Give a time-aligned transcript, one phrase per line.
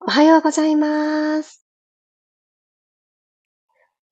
[0.00, 1.66] おはようございます。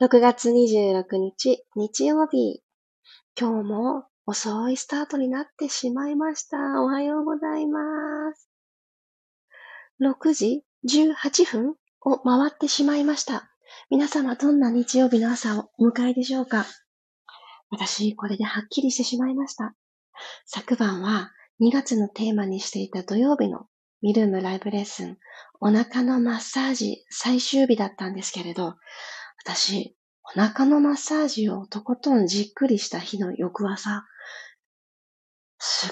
[0.03, 2.61] 6月26日、日曜日。
[3.41, 6.59] 今日も遅いスタートになってしまいました。
[6.83, 7.79] おはようございま
[8.35, 8.51] す。
[10.03, 13.49] 6時18分を回ってしまいました。
[13.89, 16.67] 皆様どんな日曜日の朝をお迎えでしょうか？
[17.71, 19.73] 私、これではっきりしてしまいました。
[20.47, 21.31] 昨晩は
[21.61, 23.67] 2月のテーマにしていた土曜日の
[24.07, 25.19] ミルームライブレッスン、
[25.61, 28.77] お腹のマッサージ最終日だったんですけれど、
[29.45, 34.05] 私、お腹のマッサージをとことんじっくりした日の翌朝、
[35.59, 35.91] すっ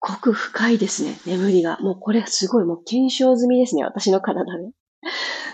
[0.00, 1.78] ごく深いですね、眠りが。
[1.78, 4.72] もうこれすごい、もう検証済みですね、私の体で。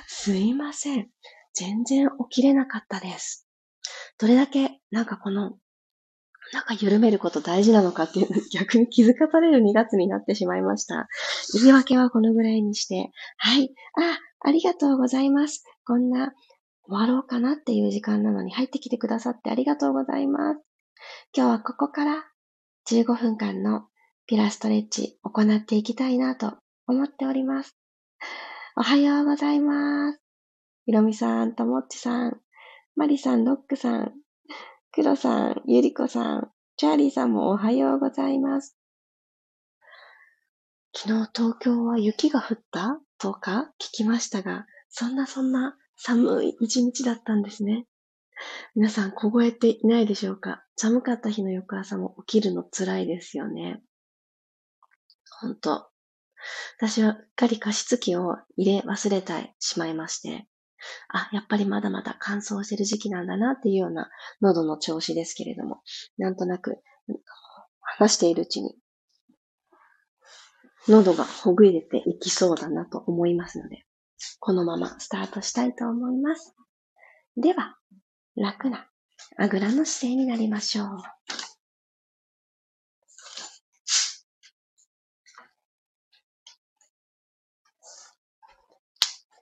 [0.07, 1.11] すいません。
[1.53, 3.47] 全然起きれなかったです。
[4.19, 5.59] どれだけ、なんかこの
[6.53, 11.09] なんか緩めること大事なのかっていう 逆に気づかされる2月になってしまいました。
[11.55, 15.65] 言い訳はこのぐらいにして、はい、あ、ありがとうございます。
[15.87, 16.35] こんな
[16.85, 20.61] 終わろうかなっていう時間なのに入ってきてくださってありがとうございます。
[21.35, 22.25] 今日はここから
[22.91, 23.87] 15分間の
[24.27, 27.77] ピラストレッチ行っていきたいなと思っております。
[28.77, 30.21] おはようございます。
[30.85, 32.41] ひろみさん、ともっちさん、
[32.97, 34.13] まりさん、ロックさん、
[34.95, 38.77] クロさん、ゆりこさん、チャーリーさんもおはようございます。
[40.95, 43.01] 昨日東京は雪が降った？
[43.19, 47.87] とか聞きましたが、そんなそんな寒い一日だったんですね。
[48.75, 50.63] 皆さん凍えていないでしょうか？
[50.77, 53.81] 寒かった日の翌朝も起きるの辛いですよね。
[55.41, 55.89] ほんと。
[56.77, 60.47] 私はうっかり加湿器を入れ忘れてしまいまして、
[61.09, 64.11] あ、やっぱりまだまだ乾燥してる時期なんだなっていうような
[64.41, 65.83] 喉の調子ですけれども、
[66.19, 66.79] なんとなく
[67.81, 68.75] 話しているうちに
[70.89, 73.85] 喉がほぐれていきそうだなと思いますので、
[74.41, 76.55] このままスタートしたいと思います。
[77.37, 77.77] では、
[78.37, 78.89] 楽な
[79.37, 80.89] あぐらの姿勢になりましょう。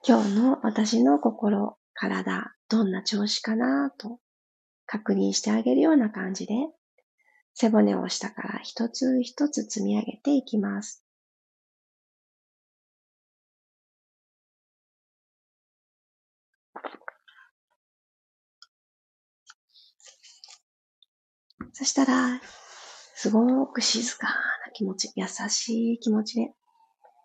[0.03, 4.19] 今日の私の心、体、どんな調子かなと
[4.87, 6.55] 確認してあげるような感じで、
[7.53, 11.05] 背骨を下から一つ一つ積み上げていきます。
[21.75, 22.41] そしたら、
[23.15, 24.33] すごく静かな
[24.73, 26.55] 気持ち、優しい気持ちで、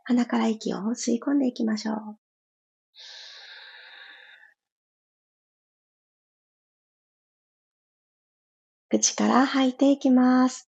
[0.03, 2.25] 鼻から息を吸い込んでいきましょう。
[8.90, 10.69] 口から吐いていきます。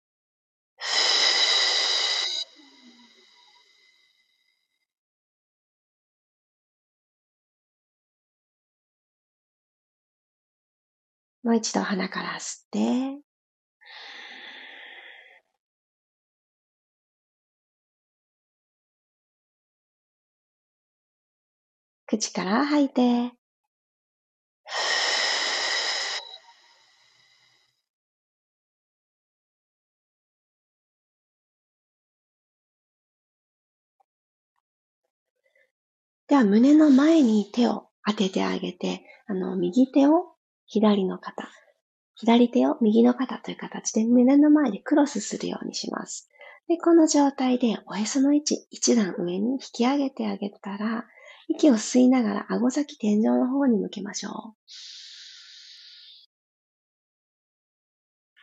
[11.44, 13.22] もう一度鼻から吸って、
[22.06, 23.41] 口から吐いて、
[36.32, 40.28] では胸の前に手を当ててあげて、あの、右手を
[40.66, 41.50] 左の肩、
[42.16, 46.30] 左手を右の肩という形で胸の前でクロスするようにします。
[46.70, 51.04] で、この状態でおへその位置、一段上に引き上げてあげたら、
[51.50, 54.34] 息を吸いながら顎先天井の方に向けましょう。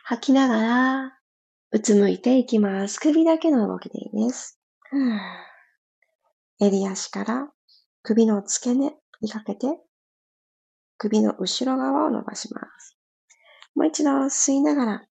[0.03, 1.17] 吐きながら、
[1.71, 2.99] うつむいていきます。
[2.99, 4.59] 首だけの動きでいいです。
[6.59, 7.51] 襟足から
[8.01, 9.79] 首の付け根にかけて、
[10.97, 12.97] 首の後ろ側を伸ばします。
[13.75, 15.07] もう一度吸いながら、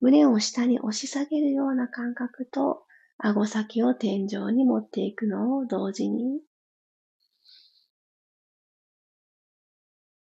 [0.00, 2.84] 胸を下に押し下げるような感覚と、
[3.18, 6.40] 顎先を天井に持っていくのを同時に、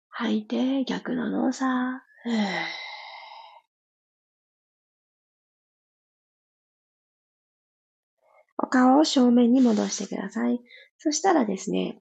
[0.09, 1.69] 吐いて逆の動作。
[8.59, 10.59] お顔を正面に戻してください。
[10.99, 11.99] そしたらですね、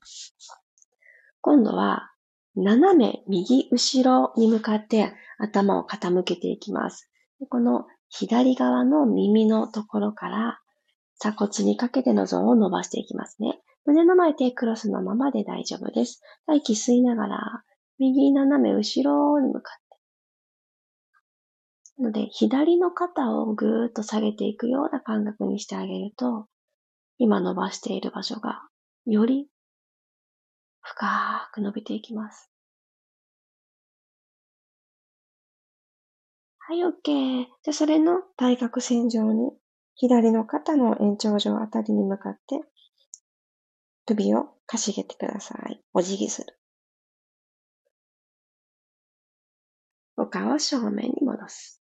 [1.42, 2.12] 今度は
[2.56, 7.10] 斜め右後ろに向かって頭を傾けていきます。
[7.50, 10.60] この左側の耳のところから
[11.20, 13.60] 鎖骨にかけてのゾーンを伸ばしていきますね。
[13.86, 16.22] 胸の前手クロスのままで大丈夫です。
[16.48, 17.64] はい息吸いながら
[18.00, 19.86] 右斜め後ろに向かって。
[21.98, 26.48] なので、左の肩をぐーっと下げていくような感覚にしてあげると、
[27.18, 28.64] 今伸ばしている場所が
[29.06, 29.48] より
[30.82, 32.52] 深く伸びていきます。
[36.68, 37.46] はい、OK。
[37.64, 39.52] じゃそれの対角線上に、
[39.94, 42.62] 左の肩の延長上あたりに向かって、
[44.08, 45.80] 首をかしげてください。
[45.94, 46.60] お辞儀する。
[50.18, 51.84] お顔を正面に戻す。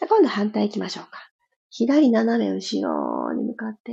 [0.00, 1.30] 今度反対行きましょうか。
[1.70, 3.92] 左斜め後ろに向かって、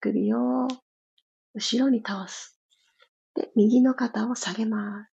[0.00, 0.68] 首を
[1.54, 2.58] 後ろに倒す。
[3.34, 5.10] で、右の肩を下げます。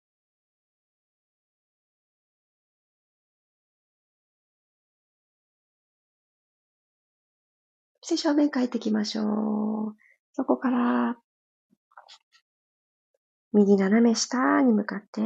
[8.02, 9.96] そして正面帰ってきましょう。
[10.32, 11.18] そこから、
[13.52, 15.22] 右斜め下に向かって、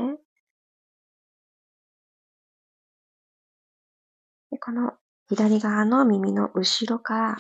[4.52, 4.94] でこの
[5.30, 7.38] 左側の耳の後ろから、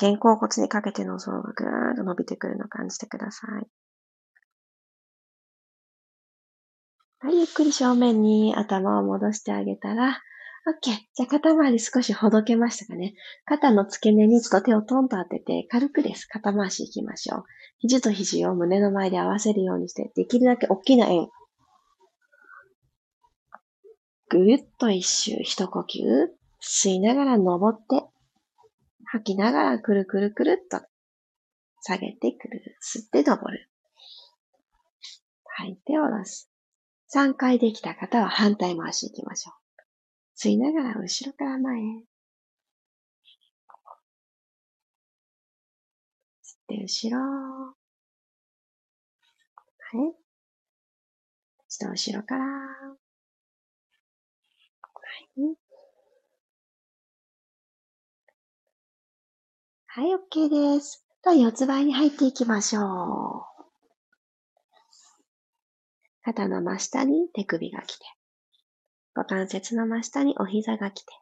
[0.00, 3.66] 肩甲骨にかけての像がぐーんと伸びてくるのを感じてください。
[7.18, 10.22] はい、ゆっくり正面に頭を戻してあげたら、
[10.66, 10.90] OK。
[11.14, 13.12] じゃあ肩周り少しほどけましたかね。
[13.44, 16.24] 肩の付け根にちょっと手をトンと当てて、軽くです。
[16.24, 17.44] 肩回しいきましょう。
[17.78, 21.28] 肘と肘を胸の前で合わせるようにして、できるだけ大きな円。
[24.30, 25.86] ぐるっと一周、一呼吸。
[26.62, 28.09] 吸いながら登って、
[29.12, 30.86] 吐きながらくるくるくるっと
[31.82, 32.76] 下げてくる。
[32.80, 33.68] 吸って登る。
[35.44, 36.48] 吐いて下ろす。
[37.12, 39.54] 3回できた方は反対回しいきましょう。
[40.38, 41.82] 吸いながら後ろから前へ。
[46.44, 47.18] 吸って後ろ。
[47.18, 47.74] は
[50.08, 50.14] い。
[51.66, 52.44] 一度後ろから。
[52.44, 52.96] は
[55.36, 55.59] い。
[60.00, 61.04] はい、OK です。
[61.22, 63.44] と、四つ倍に入っていきましょう。
[66.22, 68.06] 肩の真下に手首が来て。
[69.14, 71.12] 股関節の真下にお膝が来て、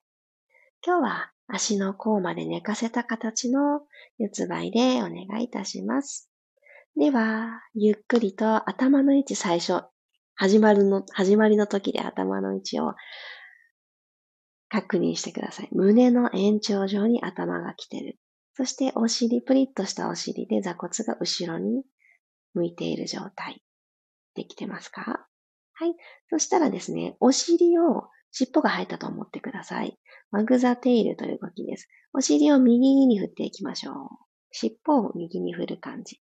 [0.86, 3.80] 今日は足の甲まで寝かせた形の
[4.16, 6.30] 四つ倍でお願いいたします。
[6.96, 9.82] では、ゆっくりと頭の位置最初、
[10.36, 12.94] 始まるの、始まりの時で頭の位置を
[14.68, 15.68] 確認してください。
[15.72, 18.20] 胸の延長上に頭が来てる。
[18.58, 21.84] そしてお尻、プリッとしたお尻で座骨が後ろに
[22.54, 23.62] 向いている状態。
[24.34, 25.28] できてますか？
[25.74, 25.94] はい。
[26.28, 29.96] そしたらですね、お尻を尻尾が生えたと思ってください。
[30.32, 31.88] ワグザテイルという動きです。
[32.12, 33.94] お尻を右に振っていきましょう。
[34.50, 36.20] 尻尾を右に振る感じ。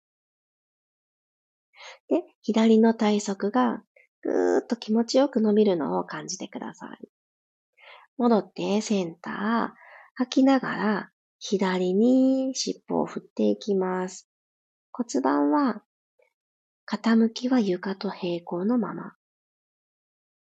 [2.10, 3.84] で、左の体側が
[4.24, 7.08] ぐーっと気持ちよく伸びるのを感じてください。
[8.18, 9.80] 戻ってセンター、
[10.16, 11.10] 吐きながら
[11.46, 14.30] 左に尻尾を振っていきます。
[14.94, 15.84] 骨盤は
[16.90, 19.12] 傾きは床と平行のまま。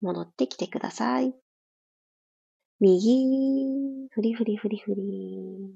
[0.01, 1.35] 戻ってきてください。
[2.79, 3.27] 右、
[4.13, 5.75] ふりふりふりふり。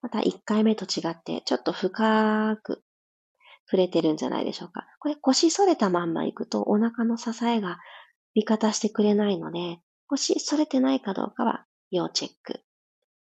[0.00, 2.82] また1回目と違って、ちょっと深く
[3.66, 4.88] 触れてるんじゃないでしょうか。
[4.98, 7.78] これ腰反れたまんま行くとお腹の支えが
[8.34, 9.78] 味方してくれないので、
[10.08, 12.60] 腰反れてないかどうかは要チェック。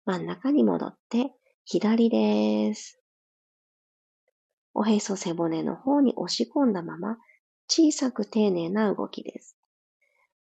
[0.05, 1.33] 真ん中に戻って
[1.65, 2.97] 左です。
[4.73, 7.17] おへそ背骨の方に押し込んだまま
[7.67, 9.57] 小さく丁寧な動きです。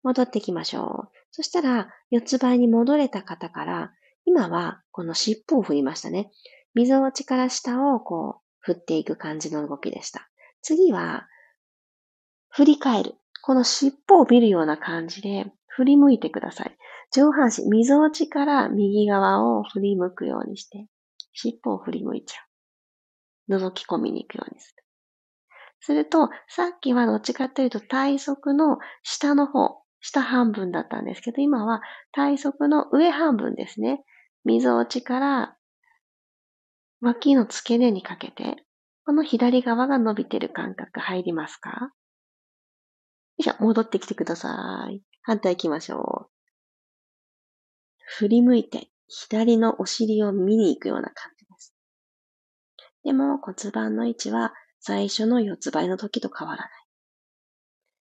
[0.03, 1.17] 戻ってきましょう。
[1.31, 3.93] そしたら、四つ倍に戻れた方から、
[4.25, 6.29] 今はこの尻尾を振りましたね。
[6.73, 10.29] 溝落ちから下をこう振っていく感じの動きでした。
[10.61, 11.27] 次は、
[12.49, 13.15] 振り返る。
[13.41, 16.77] この尻尾を見るような感じで振り向いてください。
[17.11, 20.87] 上半身、溝落ちから右側を振り向くようにして、
[21.33, 22.41] 尻尾を振り向いちゃ
[23.49, 23.55] う。
[23.57, 24.83] 覗き込みに行くようにする。
[25.81, 34.03] すると、さっきはどっちかというと体側の下の方、下半分だったんですけど、今は体側の上半分ですね。
[34.45, 35.57] 溝落ちから
[37.01, 38.63] 脇の付け根にかけて、
[39.05, 41.69] この左側が伸びてる感覚入りますか？
[41.71, 41.89] よ
[43.37, 45.01] いしょ、戻ってきてください。
[45.23, 46.38] 反対行きましょう。
[48.17, 51.75] 振り向いて、左のお尻を見に行くような感じです。
[53.03, 56.69] でも骨盤の位置は最初の四つ倍の時と変わらない。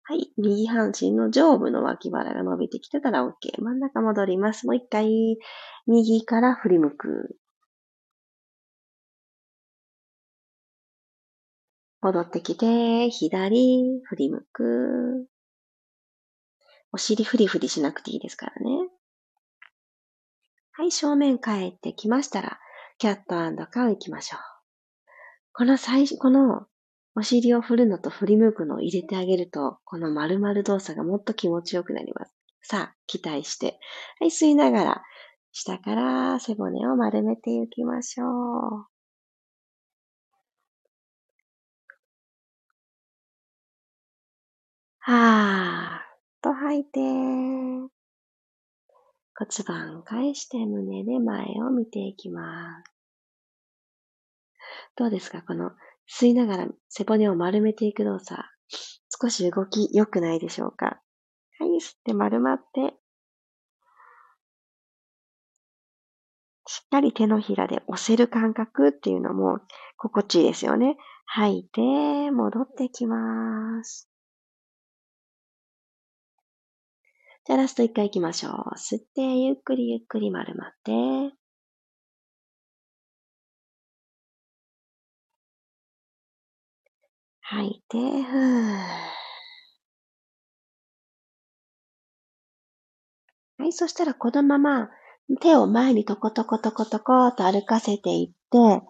[0.04, 0.32] はい。
[0.38, 3.62] 右半身の上部の脇腹が伸びてきてたら OK。
[3.62, 4.66] 真ん中戻ります。
[4.66, 5.38] もう一回、
[5.88, 7.38] 右から振り向く。
[12.02, 15.28] 戻ってきて、左、振り向く。
[16.94, 18.90] お尻フリフリしなくていいですからね。
[20.74, 22.60] はい、正面帰ってきましたら、
[22.98, 24.40] キャットカウ行きましょう。
[25.54, 26.66] この最初、この
[27.14, 32.34] お尻を振るのと振り向くのを入れてあげると、この丸々動作がもっと気持ちよくなります。
[32.62, 33.80] さあ、期待して。
[34.20, 35.04] はい、吸いながら、
[35.52, 38.86] 下から背骨を丸めていきましょう。
[45.00, 47.00] はーっと吐いて、
[49.38, 52.92] 骨盤返して胸で前を見ていきます。
[54.96, 55.42] どうですか？
[55.42, 55.72] この
[56.08, 58.44] 吸いながら背骨を丸めていく動作。
[59.22, 61.02] 少し動き良くないでしょうか？
[61.60, 62.94] はい、吸って丸まって、
[66.68, 69.60] しっかり手のひらで押せる感覚っていうのも
[69.98, 70.98] 心地いいですよね。
[71.26, 74.11] 吐いて、戻ってきます。
[77.46, 78.54] じゃあラスト一回行きましょう。
[78.78, 81.36] 吸って、ゆっくりゆっくり丸まって。
[87.42, 89.22] 吐いて、ふー。
[93.58, 94.90] はい、そしたらこのまま
[95.40, 98.82] 手を前にトコトコトコトコと歩かせていって、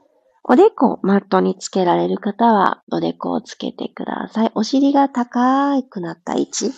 [0.44, 4.52] おでこマットにつけられる方はおでこをつけてください。
[4.56, 6.72] お尻が高くなった位置。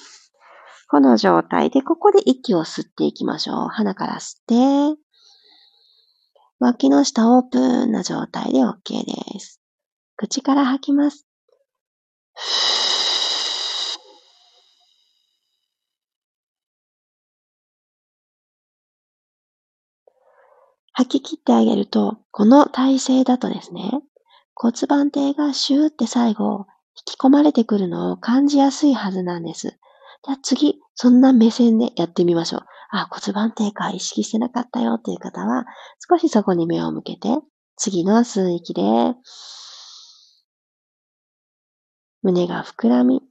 [0.94, 3.68] この状態で、ここで息を吸っていきましょう。
[3.68, 5.02] 鼻から吸って、
[6.60, 9.60] 脇の下オープンな状態で OK です。
[10.18, 11.26] 口から吐きます。
[20.92, 24.04] 吐き切ってあげると、この体勢だとですね、
[24.54, 29.80] 骨盤底がシューって最後、引き込まれてくるのを感じやすいはずなんです。
[30.26, 32.62] じゃあ次、そんな目線でやってみましょう。
[32.92, 35.66] あ、骨盤低下意識してなかったよっていう方は、
[36.10, 37.30] 少しそこに目を向けて、
[37.76, 38.82] 次の吸う息で、
[42.22, 43.22] 胸が膨らみ、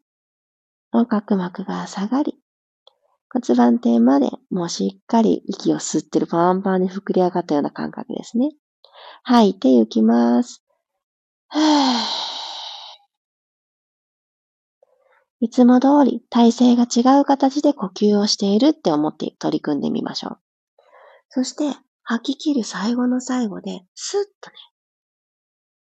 [0.90, 2.34] 角膜が下がり、
[3.32, 8.50] 骨盤底までもうしっかり息を吸ってるパンパンに膨れ上がったような感覚ですね。
[9.22, 10.62] 吐いていきます。
[11.48, 12.41] はぁ
[15.42, 20.38] いつも通り体勢が違う形で呼吸をしているって思って取り組んでみましょう。
[21.30, 24.56] そして、吐き切る最後の最後で、スッとね、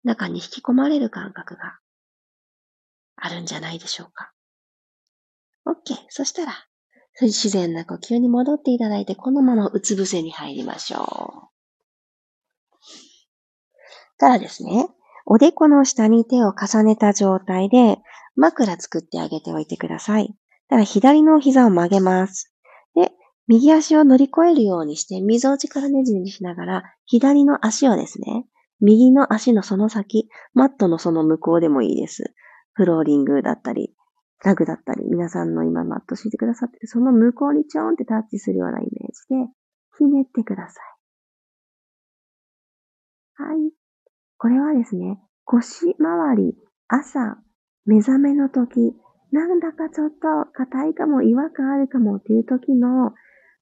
[0.04, 1.80] 中に引き込まれる感覚が
[3.16, 4.34] あるんじゃないでしょうか。
[5.66, 5.96] OK。
[6.10, 6.52] そしたら、
[7.22, 11.50] 自然な呼吸に戻っていただいて、このままうつ伏せに入りましょう。
[14.18, 14.90] たらですね、
[15.26, 18.00] おでこの下に手を重ねた状態で、
[18.36, 20.36] 枕作ってあげておいてください。
[20.70, 22.54] ただ左の膝を曲げます。
[22.96, 23.12] で、
[23.48, 28.46] 右足を乗り越えるようにして、溝落ちからねじねじしながら、左の足をですね、
[28.82, 32.34] 右の足のその先、マットのその向こうでもいいです。
[32.74, 33.96] フローリングだったり、
[34.44, 38.96] ラグだったり、皆さんの今マット敷いてくださってる、その向こうにちょんってタッチするようなイメージ
[39.30, 39.36] で、
[39.98, 40.84] ひねってください。
[43.44, 43.72] はい。
[44.38, 46.56] これはですね、腰回り、
[46.88, 47.38] 朝、
[47.86, 48.96] 目覚めの時、
[49.32, 53.12] なんだかちょっと硬いかも違和感あるかもっていう時の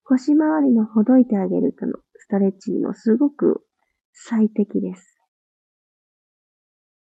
[0.03, 3.65] 腰回りのほどいてあげるとのストレッチにもすごく
[4.13, 5.20] 最適です。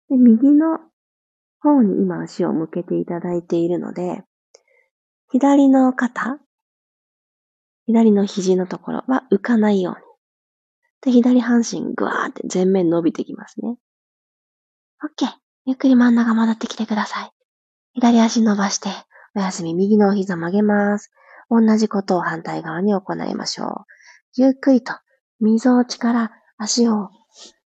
[0.09, 0.79] で右の
[1.59, 4.23] 方に今足を向けていただいているので、
[5.31, 6.39] 左の肩、
[7.85, 10.13] 左の肘のところは浮かないように。
[11.01, 13.77] で、左半身ぐわーって前面伸びてきますね。
[15.03, 15.42] OK。
[15.65, 17.31] ゆっくり真ん中戻ってきてください。
[17.93, 18.89] 左足伸ばして、
[19.35, 21.11] お休み右のお膝曲げます。
[21.49, 23.71] 同じことを反対側に行いましょう。
[24.35, 24.93] ゆっくりと、
[25.39, 27.09] 溝落ちから足を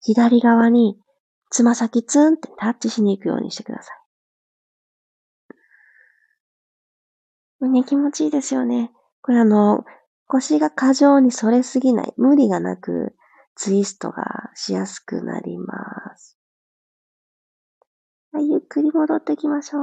[0.01, 0.97] 左側に
[1.49, 3.97] つま先ツンってタッチしに行くようにしてください。
[7.59, 8.91] 胸気持ちいいですよね。
[9.21, 9.83] これあの、
[10.27, 13.15] 腰が過剰に反れすぎない、無理がなく
[13.55, 16.06] ツイストがしやすくなります。
[18.37, 19.81] はい、ゆっくり戻ってきましょう。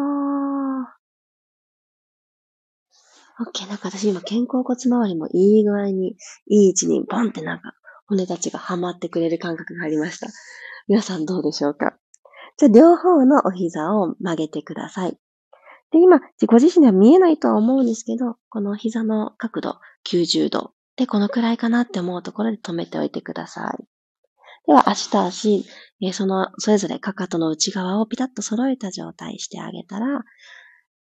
[3.42, 3.68] OK。
[3.68, 6.10] なんか私今肩甲骨周りもいい具合に、
[6.46, 7.72] いい位置にボンってなんか
[8.06, 10.28] 骨たちがはまってくれる感覚がありました。
[10.86, 11.96] 皆さんどうでしょうか？
[12.56, 15.18] じゃあ両方のお膝を曲げてください。
[15.90, 23.84] で、今、ご自身では見えないとは思うんですけど、この膝の角度90度でこのくらいかなって思うところで止めておいてください。
[24.68, 25.66] では、足と足、
[26.08, 30.24] え、その、それぞれかかとの内側をピタッと揃えた状態してあげたら、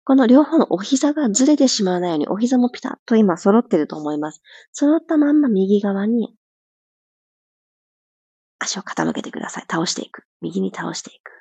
[0.05, 4.41] この両方のお膝がずれてしまわないように、お膝もピタッと今揃ってると思います。
[4.71, 6.35] 揃ったまんま右側に
[8.59, 9.65] 足を傾けてください。
[9.69, 10.23] 倒していく。
[10.41, 11.31] 右に倒していく。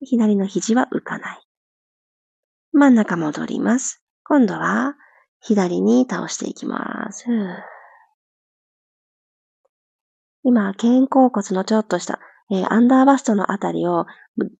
[0.00, 1.40] 左の肘は浮かない。
[2.72, 4.02] 真ん中戻ります。
[4.24, 4.94] 今度は
[5.40, 7.24] 左に倒していきます。
[10.48, 14.06] 今、肩甲骨のちょっとした、えー、アンダーバストのあたりを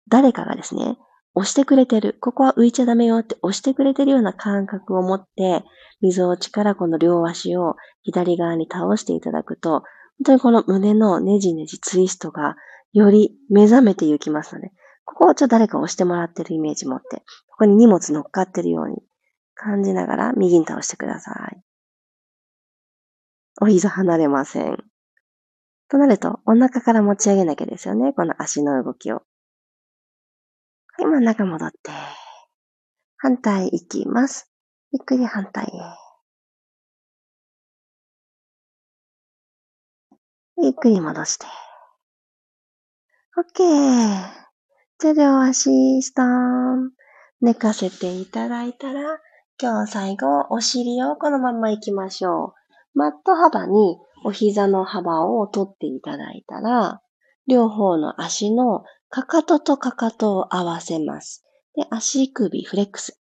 [0.09, 0.99] 誰かがですね、
[1.33, 2.19] 押してくれてる。
[2.21, 5.65] ここは浮いちゃダメよって押してくれてるような感覚を持って、
[6.03, 9.85] 溝落ちからこの両足を左側に倒していただくと、本
[10.27, 12.57] 当にこの胸のネジネジツイストが
[12.93, 14.71] より目覚めていきますので、
[15.07, 18.97] ここをちょっと誰か押してもらってるイメージ持って、ここに荷物乗っかってるように
[19.55, 21.63] 感じながら右に倒してください。
[23.63, 24.85] お膝離れません。
[25.91, 28.13] となると、お腹から持ち上げなきゃですよね。
[28.13, 29.17] この足の動きを。
[29.17, 29.23] は
[31.03, 31.91] い、真ん中戻って。
[33.17, 34.51] 反対行きます。
[34.93, 35.69] ゆっくり反対へ。
[40.61, 41.47] ゆっくり戻して。
[43.37, 44.39] OK。
[44.99, 46.93] じゃあ両足ストーン。
[47.41, 49.21] 寝かせていただいたら、
[49.63, 52.55] 今日最後、お尻をこのまま行きましょ
[52.95, 52.99] う。
[52.99, 57.01] マット幅にお膝の幅を取っていただいたら、
[57.47, 61.45] 両方の足のかかととかかとを合わせます。
[61.75, 63.21] で、足首フレックス。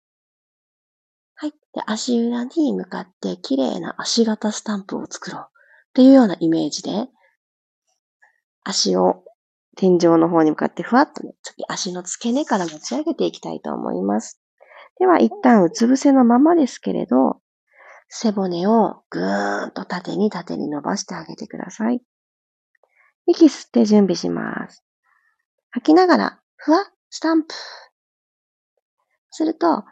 [1.35, 1.51] はい。
[1.51, 5.41] で、足裏に向かって綺麗な足型スタンプを作ろう。
[5.41, 7.07] っていうようなイメージで、
[8.63, 9.23] 足を
[9.75, 14.41] 天井の方に向かってふわっとね、次足の付け根から持ち上げていきたいと思います。
[14.99, 17.39] では、一旦うつ伏せのままですけれど、
[18.09, 22.01] 背骨をぐーんと縦に縦に伸ばしてあげてください。
[23.27, 24.83] 息吸って準備します。
[25.71, 27.53] 吐きながら、ふわ、スタンプ。
[29.29, 29.83] すると、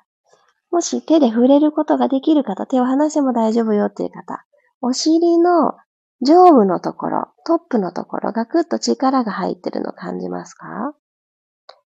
[0.72, 4.44] もし手で触れることができる方、手を離しても大丈夫よっていう方、
[4.82, 5.74] お尻の
[6.22, 10.96] 上部のところ、トップのところがぐっと力が入ってるの感じますか？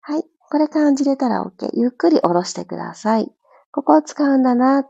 [0.00, 0.24] はい。
[0.50, 1.70] これ感じれたら OK。
[1.74, 3.30] ゆっくり下ろしてください。
[3.70, 4.84] ここを使うんだな。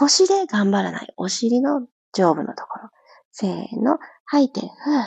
[0.00, 1.12] 腰で頑張らない。
[1.16, 2.90] お尻の上部のところ。
[3.32, 3.98] せーの。
[4.26, 5.04] 吐いて、ふー。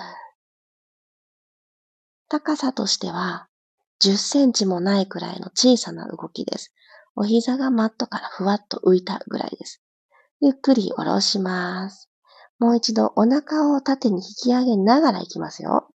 [2.28, 3.48] 高さとしては、
[4.04, 6.74] 10センチもないくらいの小さな動きです。
[7.16, 9.82] お膝がマットからふわっと浮いたぐらいです。
[10.42, 12.10] ゆっくり下ろします。
[12.60, 15.88] もう一度お腹を縦に引き上げながら行きますよ。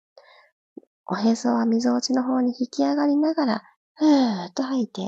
[1.04, 3.62] おへそは溝落ちの方に引き上がりながら、
[3.94, 5.02] ふーっと吐いて、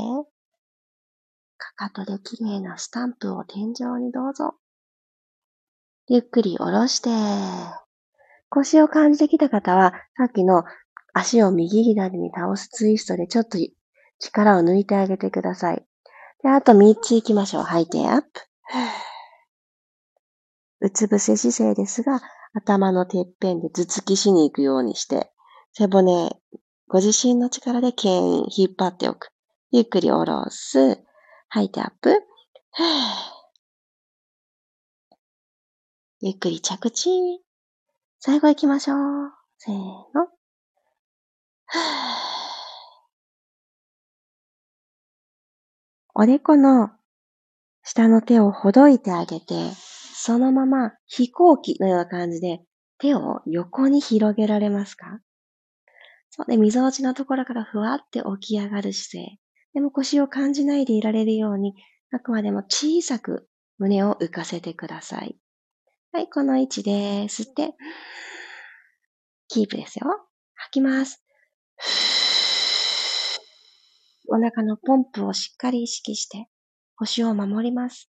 [1.78, 4.56] かとで綺麗なスタンプを天井にどうぞ。
[6.08, 7.10] ゆっくり下ろして、
[8.48, 10.64] 腰を感じてきた方は、さっきの
[11.14, 13.58] 足を右左に倒すツイストでちょっと
[14.18, 15.86] 力を抜いてあげてください。
[16.42, 17.62] で、あと3つ行きましょう。
[17.62, 18.28] 吐いてアップ。
[20.80, 22.20] うつ伏せ姿勢ですが、
[22.54, 25.30] 頭のてっぺんで頭突きしに行くようにして、
[25.72, 26.40] 背骨、
[26.88, 29.28] ご自身の力で牽引、引っ張っておく。
[29.70, 31.04] ゆっくり下ろす。
[31.50, 32.22] 吐いてアップ。
[36.20, 37.40] ゆっくり着地。
[38.20, 39.32] 最後行きましょう。
[39.56, 40.04] せーの。
[46.14, 46.90] おでこの
[47.82, 52.60] 下の手をほどいてあげて、そのまま飛行機のような感じで
[52.98, 55.20] 手を横に広げられますか？
[56.30, 59.38] そうで、溝落ちのところからふわって起き上がる姿勢。
[59.74, 61.74] でも腰を感じないでいられるように、
[62.12, 65.38] あくまでも小さく胸を浮かせてください。
[66.12, 67.74] はい、この位置で吸って、
[69.48, 70.06] キープですよ。
[70.54, 71.22] 吐きます。
[74.30, 76.48] お腹のポンプをしっかり意識して
[76.96, 78.10] 腰を守ります。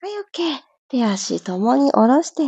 [0.00, 0.60] はい、OK。
[0.88, 2.42] 手足ともに下ろして、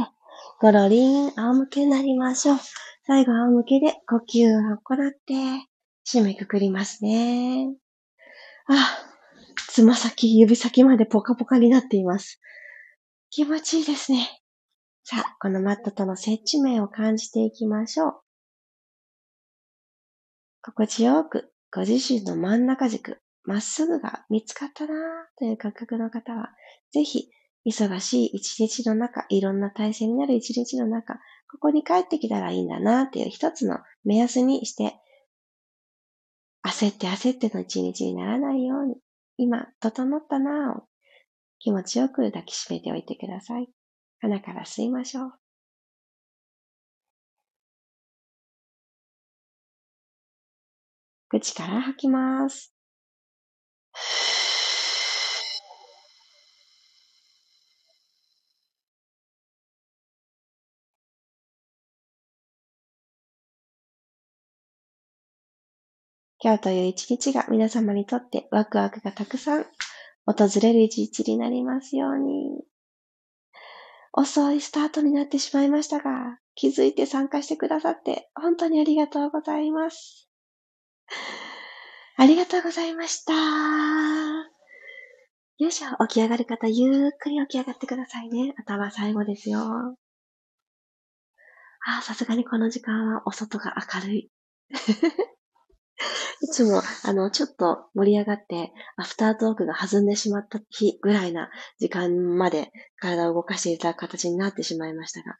[0.60, 2.58] ゴロリン、仰向けになりましょう。
[3.06, 5.66] 最後、仰向けで呼吸を行って、
[6.10, 7.68] 締めくくりますね。
[8.66, 8.98] あ、
[9.70, 12.40] つま先、指先までポカポカになっています。
[13.28, 14.40] 気持ちいいですね。
[15.04, 18.20] さあ、このマットとの接地面を感じていきましょう。
[20.62, 24.94] 心地よく、ご自身の真ん中軸、まっすぐが見つかったな
[25.38, 26.48] という感覚の方は、
[26.90, 27.28] ぜひ
[27.66, 34.94] 忙しい一日の中、いろんな体制になる一日の中、ここに帰ってきたらいいんだなっていう一つの目安にして、
[36.78, 38.94] 焦って焦っての一日にならないように、
[39.36, 40.84] 今、整ったなを
[41.58, 43.68] 気持ちよく抱きしめておいてください。
[44.20, 45.32] 鼻から吸いましょう。
[51.30, 52.72] 口から吐きます。
[66.40, 69.66] 今日という一日が皆様にとってワクワクがたくさん
[70.24, 72.62] 訪れる一日になりますように。
[74.12, 80.28] 遅いスタートになってしまいましたが、気づいて参加してくださって本当にありがとうございます。
[82.16, 83.32] ありがとうございました。
[85.58, 88.54] よいしょ、起き上がる方、ゆっくり起き上がってくださいね。
[88.58, 89.60] 頭最後ですよ。
[89.60, 89.96] あ
[91.98, 94.30] あ、さすがにこの時間はお外が明るい。
[96.42, 105.36] いつも、あの、ちょっと盛り上がって、アフタートークが弾んでしまった日ぐらいな時間まで体を動かしていただく形になってしまいましたが、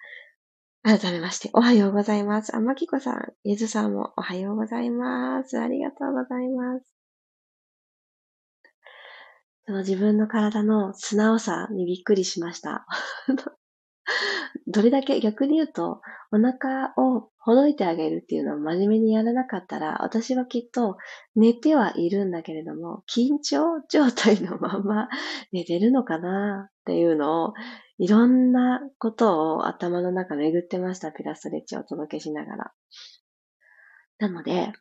[0.83, 2.55] 改めまして、おはようございます。
[2.57, 5.59] あ、まきこさん、ゆずさんもおはようございます。
[5.59, 6.87] ありがとうございます。
[9.67, 12.87] その自分の体の素直さにびっくりしました。
[14.67, 16.01] どれだけ逆に言うと、
[16.33, 20.97] お腹をほどいてあげるっていうのを真面目にやらなかったら、私はきっと
[21.35, 25.09] 寝てはいるんだけれども、緊張状態のまま
[25.53, 27.55] 寝てるのかなっていうのを、
[27.99, 31.11] いろんなことを頭の中巡ってました。
[31.13, 32.73] ピラストレッチをお届けしながら。
[34.19, 34.73] なので、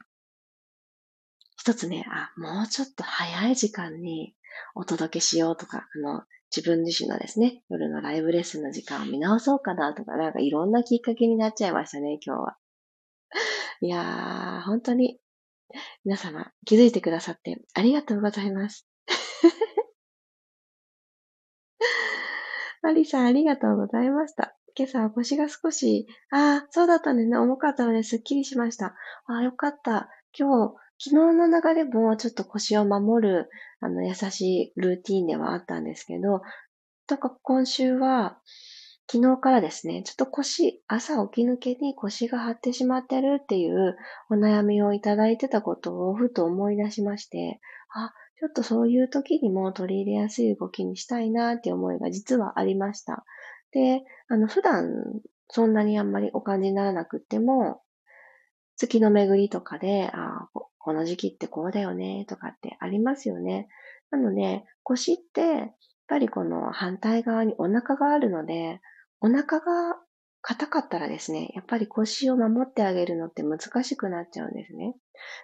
[1.68, 4.34] 一つね、あ、もうちょっと早い時間に
[4.74, 6.24] お届けしようとか、あの、
[6.56, 12.58] 自分自身のですね、夜のライブレッスンの時間を見直そうかなとか、なんかいろんなきっかけになっちゃいましたね、今日は。
[13.82, 15.20] いやー、本当に
[16.06, 18.88] 皆様気づいてくださってありがとうございます。
[22.82, 24.56] マリさんありがとうございました。
[24.74, 27.36] 今朝は腰が少し、ああ、そうだったんでね。
[27.36, 28.96] 重かったのですっきりしました。
[29.26, 30.10] ああ、よかった。
[30.32, 36.42] 今日、昨日の流れもちょっと腰を守る、あの、優しいルーティーンではあったんですけど、
[37.08, 38.40] とか今週は、
[39.10, 43.96] 昨日からですね、ちょっと腰、朝起き抜けに腰が張ってしまってるっていう
[44.30, 47.62] お悩みをいただいてたことをふと思い出しまして、
[47.94, 53.24] あ、ちょっとそういう時にも取り入れやすい動きにしたいなっていう思いが実はありました。
[53.72, 57.82] で、あの、普段そんなにあんまりお感じにならなくても、
[58.76, 60.50] 月の巡りとかで、あ
[60.88, 63.68] この時期ってこうだよね、とかってありますよね。
[64.10, 65.70] なので、腰って、やっ
[66.08, 68.80] ぱりこの反対側にお腹があるので、
[69.20, 69.98] お腹が
[70.42, 74.96] 硬かったらですね、やっぱり腰を守ってあげるのって難しくなっちゃうんですね。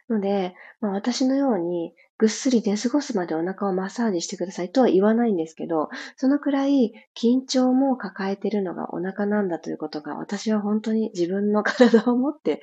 [0.10, 12.62] ので、まあ、私のようにぐっすり寝過ごすまでお腹をマッサージしてくださいとは言わないんですけど、そのくらい緊張も抱えてるのがお腹なんだということが私は本当に自分の体を持って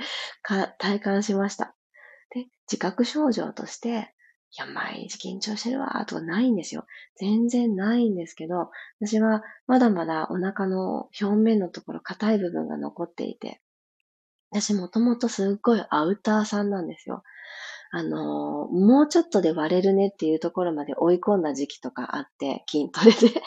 [0.78, 1.74] 体感しました。
[2.30, 4.14] で、自覚症状として、
[4.52, 6.84] いや、毎日緊張してるわ、とかないんですよ。
[7.16, 13.60] 全然ないんですけど、私はまだまだお腹の表面のところ硬い部分が残っていて、
[14.50, 17.22] 私もともとすっごいアウターさんなんですよ。
[17.92, 23.42] あの、もうちょっとで割れるねっていうところまで追い込んだ時期とかあって、筋トレで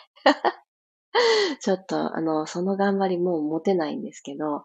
[1.60, 4.64] ちょっと、あの、その頑張りもう持てないんですけど、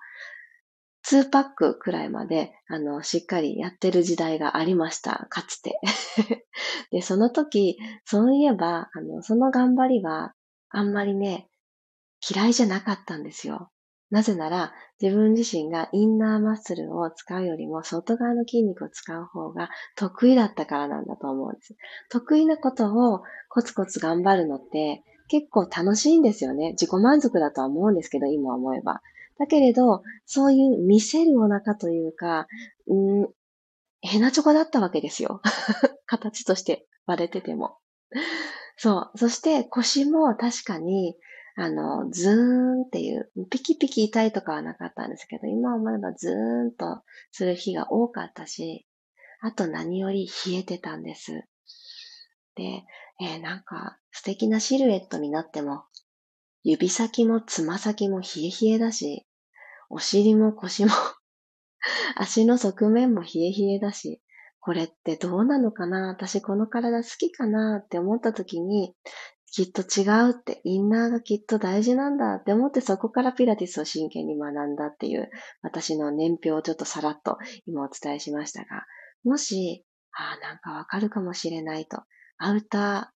[1.11, 5.27] 2パックくらいまで、あの、しっかりやってる時代がありました。
[5.31, 5.81] かつて。
[6.92, 10.35] で、その時、そういえば、あの、その頑張りは、
[10.71, 11.49] あんまりね、
[12.29, 13.71] 嫌いじゃなかったんですよ。
[14.11, 21.77] なぜなら、自分自身がインナーマッスルを使うよりも外側の筋肉を使う方が得意だったからなんだと思うんです。
[22.11, 26.71] 得意なことをコツコツ頑張るのって結構楽しいんですよね。
[26.71, 29.03] 自己満足だとは思うんですけど、今思えば。
[29.38, 32.46] だけれど、そういう見せるお腹というか、
[32.88, 33.29] うん、
[34.01, 35.40] ヘナチョコだったわけですよ。
[36.07, 37.79] 形として割れてても。
[38.77, 39.18] そう。
[39.18, 41.16] そして腰も確かに、
[41.57, 48.87] あの、ズーンっていう、ピキピキ痛いとかはなかったんですけど、今思えばズーンとする日が多かったし、
[49.40, 51.44] あと何より冷えてたんです。
[52.55, 52.85] で、
[53.20, 55.85] えー、なんか素敵なシルエットになっても、
[56.62, 59.27] 指先もつま先も冷え冷えだし、
[59.88, 60.92] お尻も腰も
[62.16, 64.20] 足の側面も冷え冷えだし、
[64.61, 66.09] これってどうなのかな？
[66.09, 68.94] 私この体好きかなって思った時に、
[69.51, 75.31] きっと違うって、インナーがきっと大事なんだって思ってそこからピラティスを真剣に学んだっていう
[75.62, 78.85] 私の年表をちょっとさらっと今お伝えしましたが、
[79.24, 82.03] もし、ああ、なんかわかるかもしれないと、
[82.37, 83.18] アウター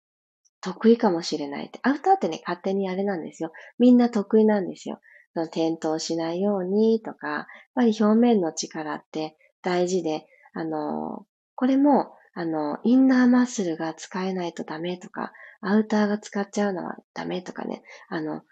[0.61, 1.79] 得意かもしれないって。
[1.83, 3.53] アウターってね、勝手にあれなんですよ。
[3.79, 5.01] みんな得意なんですよ。
[5.39, 18.43] の転倒しないようにとか、やっぱり表面の力って大事で、あの、これも、あの、インナーマッスルが使えないとダメとか、アウターが使っちゃうのはダメとかね、あの、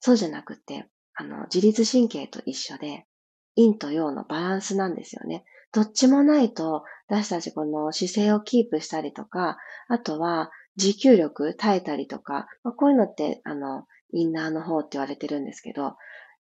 [0.00, 3.06] そうじゃなくて、あの、自律神経と一緒で、
[3.56, 5.44] 陰と陽のバランスなんですよね。
[5.72, 9.56] どっちもないと私たちこの姿勢をキープしたりとか、
[9.88, 15.96] あとは持久力耐えたりとか、まあ、こういうのって、あの、インナーの方って言われてるんですけど、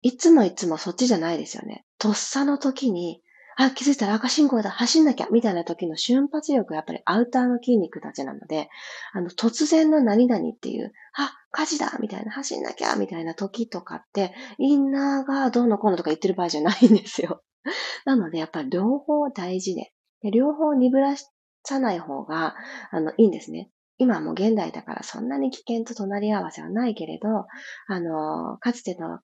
[0.06, 1.84] いつもいつもそっちじゃないですよね。
[1.98, 3.24] とっさの時に、
[3.58, 8.70] あ、気づいたら赤信号だ、走んなきゃ、みたいな時の瞬発力はやっぱりアウターの筋肉たちなので、
[9.14, 17.42] あの、突然の何々っていう、あ、火事だみたいな、走んなきゃみたいな時とかって、インナーがどうのこうのとか言ってる場合じゃないんですよ。
[18.06, 19.92] なので、やっぱり両方大事で、
[20.22, 21.16] で両方鈍ら
[21.64, 22.54] さない方が、
[22.92, 23.72] あの、いいんですね。
[23.98, 27.48] 今はもう現代だからそんなに危険と隣り合わせはないけれど、
[27.88, 29.22] あの、かつての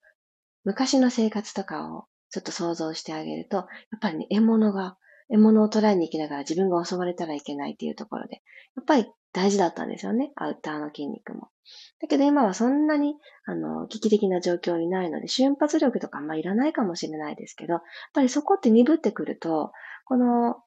[0.63, 3.67] 昔の生活とかをちょっと想像してあげると、やっ
[4.01, 4.97] ぱりね、獲物が、
[5.29, 8.41] 獲物を捕らえに行きながら自分が襲われたらいけないっていうところで、
[8.75, 11.49] やっぱり大事だったんですよね、アウターの筋肉も。
[12.01, 17.81] だけど今はそんなに、あの、危機的な状況にないので、瞬発力とかあんまいらないかもしれないですけど、やっ
[18.13, 19.71] ぱりそこって鈍ってくると、
[20.05, 20.57] この、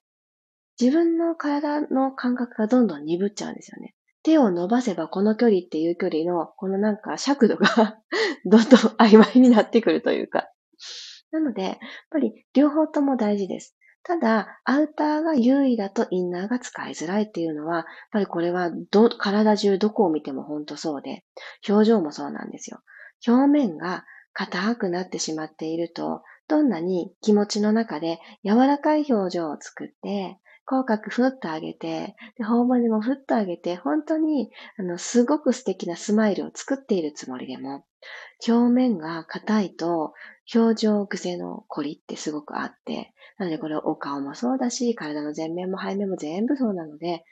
[0.80, 3.94] 自分の体の感覚がどんどん鈍っちゃうんですよね。
[4.24, 7.98] 手を伸ばせばこの距離っていう距離の、このなんか尺度が
[8.44, 10.48] どんどん曖昧になってくるというか、
[11.30, 11.76] なので、やっ
[12.10, 13.76] ぱり両方とも大事です。
[14.02, 21.24] ただ、アウターが優位だとインナーが使いづらいっていうのは、やっぱりこれはど、体中どこを見ても本当そうで、
[21.68, 22.80] 表情もそうなんですよ。
[23.26, 37.84] 表面が硬くなってしまっていると、どんなに気持ちの中で柔らかい表情を作って、口角ふっと上げて、で、頬骨もふっと上げて、本当に、あの、すごく素敵なスマイルを作っているつもりでも、
[38.46, 40.14] 表面が硬いと、
[40.54, 47.24] 表情癖の凝りってすごくあって、なのでこれお顔もそうだし、体の前面も背面も全部そうなので、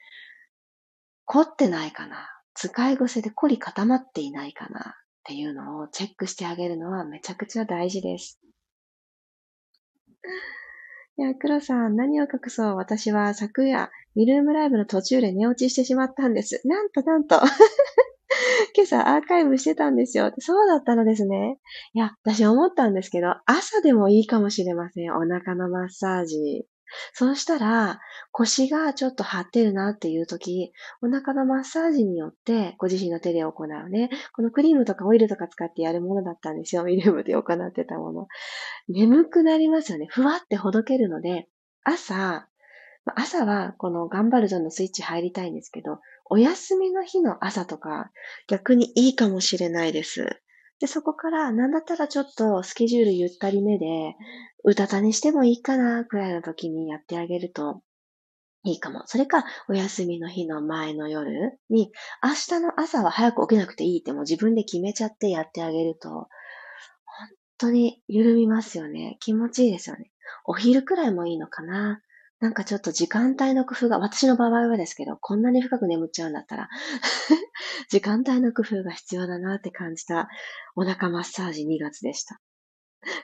[1.25, 4.93] 凝ってないかな使い癖で凝り固まっていないかなっ
[5.25, 8.41] ていうのをチェックしてあげるのはめちゃくちゃ大事です。
[11.19, 12.77] いや、黒さん、何を隠そう。
[12.77, 16.61] 私は昨夜、ミルームライブの途中で寝落ちしてしまったんです。
[16.67, 17.39] なんとなんと。
[18.75, 20.33] 今朝アーカイブしてたんですよ。
[20.39, 21.59] そうだったのですね。
[21.93, 25.15] いや、私思ったんですけど、朝でもいいかもしれません。
[25.15, 26.67] お腹のマッサージ。
[27.13, 28.01] そうしたら、
[28.33, 36.85] 腰がちょっと張ってるなっていう時、お腹のマッサージによって、ご自身の手で行うね、このクリームとかオイルとか使ってやるものだったんですよ。
[36.85, 38.27] ミルームで行ってたもの。
[38.89, 40.07] 眠くなりますよね。
[40.11, 41.49] ふわってほどけるので、
[41.85, 42.49] 朝、
[43.17, 45.99] 朝はこの頑張るぞのスイッチ入りたいんですけど、
[46.31, 48.11] お休みの日の朝とか
[48.47, 50.41] 逆にいいかもしれないです。
[50.83, 54.17] で、そこからなんだったらちょっとスケジュールゆったりめで、
[54.65, 57.83] うたたにしてもいいかなくらいの時にやってあげると
[58.65, 59.05] いいかも。
[59.07, 66.29] それか、お休みの日の前の夜に、明日の朝は早く起きなくていいってもう自分で決めちゃってやってあげると、本
[67.59, 69.19] 当に緩みますよね。
[69.21, 70.11] 気持ちいいですよね。
[70.47, 72.03] お昼くらいもいいのかな。
[72.43, 76.69] なんかちょっと時間帯の工夫が、私の場合はですけど、こんなに深く眠っちゃうんだったら
[77.89, 80.29] 時間帯の工夫が必要だなって感じた
[80.75, 82.41] お腹マッサージ2月でした。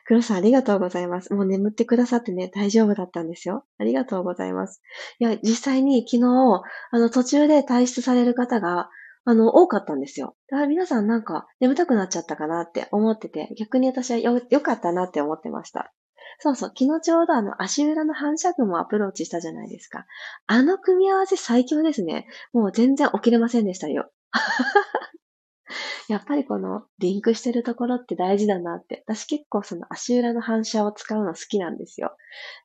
[0.04, 1.34] 黒さんありがとうございます。
[1.34, 3.64] もう眠ってくださってね、大丈夫だったんですよ。
[3.78, 4.80] ありがとうございます。
[5.18, 8.88] いや、実際に昨日、あの途中で退出される方が、
[9.24, 10.36] あの、多かったんですよ。
[10.48, 15.92] だから皆さんなんか眠たくなっちゃったかなって思ってて、逆に私はよ、良かったなって思ってました。
[16.38, 20.06] そうそう、昨日ちょうどあの足裏の反射群もアプローチしたじゃないですか。
[20.46, 22.26] あの組み合わせ最強ですね。
[22.52, 24.10] もう全然起きれませんでしたよ。
[26.08, 29.04] やっぱりこのリンクしてるところって大事だなって。
[29.06, 32.16] 私結構その足裏の反射を使うの好きなんですよ。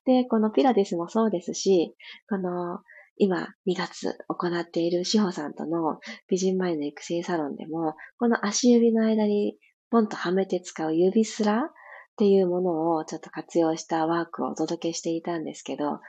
[0.06, 1.94] で、このピラティスもそうですし、
[2.28, 2.80] この
[3.16, 9.56] 今2月行っている志保さんとの美人前の育成サロンでも、この足指の間に
[9.90, 11.70] ポンとはめて使う指すら
[12.14, 16.00] っていうものをちょっと活用したワークをお届けしていたんですけど、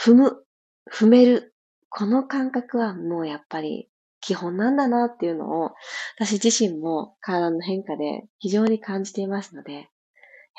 [0.00, 0.44] 踏む、
[0.90, 1.54] 踏める。
[1.90, 3.90] この感覚はもうやっぱり
[4.20, 5.72] 基本なんだなっていうのを、
[6.16, 9.82] 私自身も体の変化で非常に感じていますので、いや、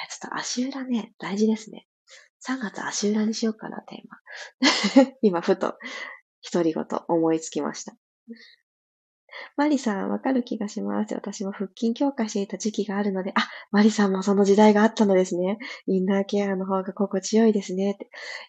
[0.09, 1.88] ちょっと足裏ね、大事ですね。
[2.45, 5.15] 3月足裏にしようかな、テーマ。
[5.21, 5.77] 今、ふと、
[6.51, 7.95] 独り言思いつきました。
[9.56, 11.13] マリさん、わかる気がします。
[11.13, 15.58] 私も腹筋強化していた時期があるので、あ、マリさんもその時代があったのですね。
[15.88, 17.98] インナーケアの方が心地よいですね。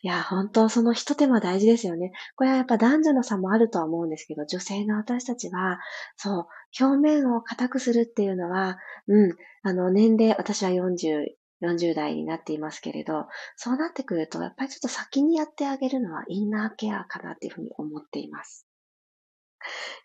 [0.02, 2.12] いや、本当その一手間大事ですよね。
[2.36, 5.78] これはやっぱ男女の差もあるとは思うんですけど、女性の私たちは、
[6.16, 6.46] そう、
[6.80, 11.26] 表面を硬くするっていうのは、うん、あの、年齢、私は40、
[11.62, 18.69] 40代になっていますけれど、そうなってくると、やっぱりちょっと先にやってあげるのはインナーケアかなっていうふうに思っています。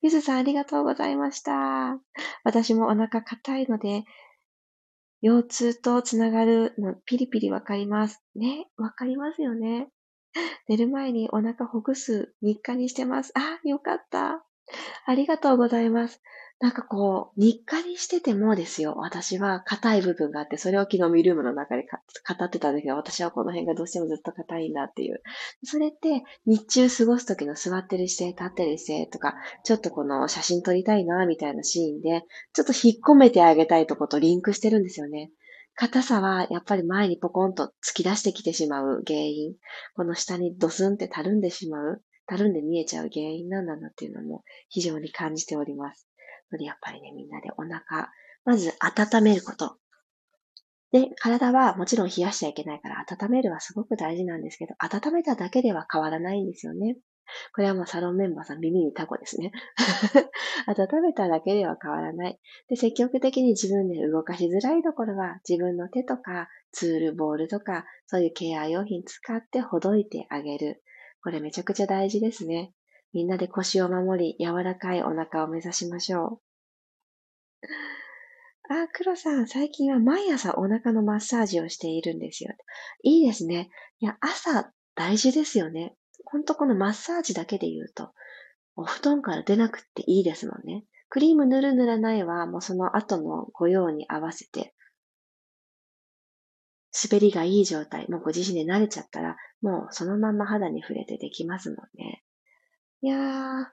[0.01, 1.99] ゆずさんありがとうございました。
[2.43, 4.03] 私もお腹硬いので、
[5.21, 8.23] 腰痛とつながるのピリピリわかります。
[8.35, 9.89] ね、わかりますよね。
[10.67, 13.31] 寝る前にお腹ほぐす日課にしてます。
[13.35, 14.45] あ、よかった。
[15.05, 16.21] ありがとうございます。
[16.59, 25.21] なんかこう、日課にしててもですよ、私は硬い部分があって、それを昨日ミルームの中で語ってたんだけど、私はこの辺がどうしてもずっと硬いんだっていう。
[25.65, 32.23] それって、日中過ごす時の座ってる姿勢、立ってる姿勢とか、ちょっとこの写真撮りたいな、みたいなシーンで、
[32.53, 35.31] ちょっと引っ込めてあげたいとことリンクしてるんですよね。
[35.75, 39.55] 硬さはやっぱり前にポコンと突き出してきてしまう原因。
[39.97, 42.01] この下にドスンってたるんでしまう。
[42.27, 46.07] たるんで見えちゃう原因なんだなっていうのも非常に感じております。
[46.59, 48.11] やっぱりね、みんなでお腹、
[48.45, 49.77] まず温めること。
[50.91, 56.97] で、体はもちろん冷やしちゃいけないから温めるはすごく大事なんですけど、温めただけでは変わらないんですよね。
[57.53, 59.51] これはもうサロンメンバーさん耳にタコですね。
[60.67, 62.39] 温めただけでは変わらない。
[62.69, 70.83] で、積極的に自分で動かしづらいところは自分の手とかツール、ボールとかそういうケア用品使ってほどいてあげる。
[71.25, 72.71] これめちゃくちゃ大事ですね。
[73.11, 76.39] みんなで腰を守り、柔らかいお腹を目指しましょ
[77.63, 77.67] う。
[78.69, 82.53] あ、黒さん、最近は毎朝お腹のマッサージをしているんですよ。
[83.01, 83.71] いいですね。
[83.99, 85.95] いや、朝大事ですよね。
[86.25, 88.11] ほんとこのマッサージだけで言うと、
[88.75, 90.85] お布団から出なくっていいですもんね。
[91.09, 94.75] クリーム塗る塗らないは、もうその後のご用に合わせて、
[97.03, 102.23] 滑りがいい状態、もうご自身で慣れちゃったら、もうそのまま肌に触れてできますもんね。
[103.01, 103.65] いやー、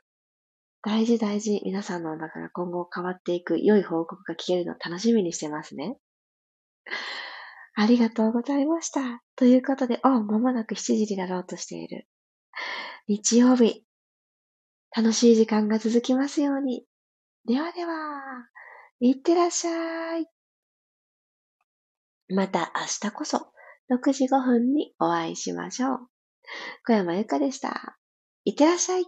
[0.82, 1.60] 大事大事。
[1.64, 5.96] 皆さんの中が今後変わっていく良い報告が聞けるのを楽しみにしてますね。
[7.74, 9.22] ありがとうございました。
[9.36, 12.08] ということで、おう、まもなく7時になろうとしている。
[13.06, 13.84] 日曜日、
[14.94, 16.84] 楽しい時間が続きますように。
[17.46, 18.20] ではでは、
[19.00, 20.31] いってらっしゃい。
[22.32, 23.52] また明日こそ
[23.90, 25.98] 6時5分にお会いしましょう。
[26.86, 27.98] 小山由かでした。
[28.44, 29.04] いってらっしゃい。